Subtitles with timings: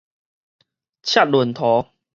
[1.03, 1.91] 赤潤塗